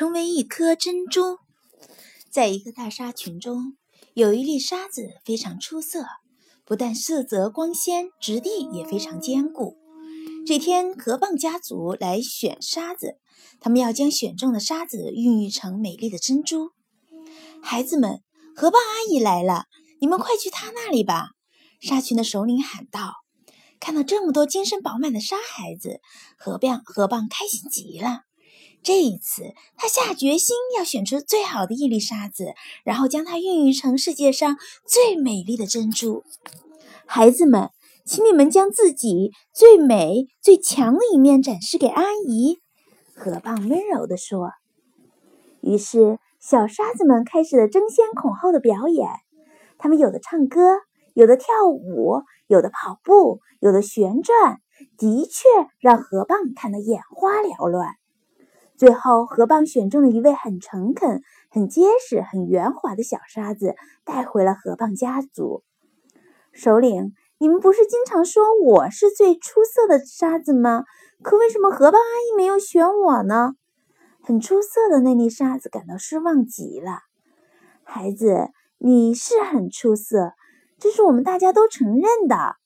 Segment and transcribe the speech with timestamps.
[0.00, 1.36] 成为一颗珍珠。
[2.30, 3.76] 在一个大沙群中，
[4.14, 6.06] 有一粒沙子非常出色，
[6.64, 9.76] 不但色泽光鲜，质地也非常坚固。
[10.46, 13.18] 这天，河蚌家族来选沙子，
[13.60, 16.70] 他们要将选中的沙子孕育成美丽的珍珠。
[17.62, 18.22] 孩子们，
[18.56, 19.66] 河蚌阿姨来了，
[20.00, 21.32] 你们快去她那里吧！
[21.82, 23.16] 沙群的首领喊道。
[23.78, 26.00] 看到这么多精神饱满的沙孩子，
[26.38, 28.22] 河蚌河蚌开心极了。
[28.82, 34.56] 这一次，他下决心要选出最好的一粒沙子，然后将它孕育成世界上
[34.86, 36.24] 最美丽的珍珠。
[37.06, 37.70] 孩子们，
[38.06, 42.60] 请你们将自己最美、最强的一面展示给阿姨。”
[43.14, 44.50] 河蚌温柔地说。
[45.60, 49.10] 于是，小沙子们开始了争先恐后的表演。
[49.76, 50.78] 他们有的唱歌，
[51.12, 54.60] 有的跳舞，有的跑步，有的旋转，
[54.96, 55.44] 的确
[55.80, 57.99] 让河蚌看得眼花缭乱。
[58.80, 61.20] 最后，河蚌选中了一位很诚恳、
[61.50, 63.74] 很结实、很圆滑的小沙子，
[64.06, 65.62] 带回了河蚌家族。
[66.54, 70.84] 首领，你们不是经常说我是最出色的沙子吗？
[71.22, 73.52] 可为什么河蚌阿姨没有选我呢？
[74.22, 77.00] 很出色的那粒沙子感到失望极了。
[77.82, 80.32] 孩子，你是很出色，
[80.78, 82.56] 这是我们大家都承认的。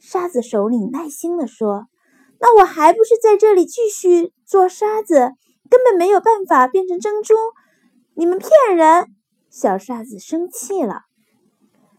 [0.00, 1.86] 沙子首领耐心地说
[2.42, 5.34] ：“那我还不是在这里继续做沙子？”
[5.70, 7.32] 根本没有办法变成珍珠，
[8.14, 9.06] 你们骗人！
[9.48, 11.02] 小沙子生气了。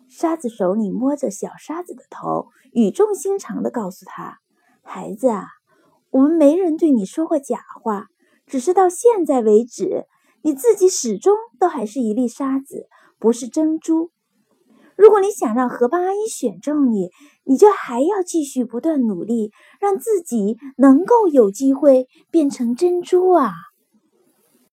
[0.09, 4.39] 沙子手里摸着小沙子的头，语重心长地告诉他
[4.83, 5.47] ：“孩子啊，
[6.09, 8.07] 我们没人对你说过假话，
[8.45, 10.05] 只是到现在为止，
[10.41, 14.11] 你自己始终都还是一粒沙子，不是珍珠。
[15.01, 17.09] 如果你想让河蚌阿姨选中你，
[17.43, 23.51] 你就还要继续不断努力，让自己能够有机会变成珍珠啊！